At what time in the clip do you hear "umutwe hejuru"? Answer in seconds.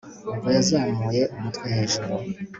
1.35-2.13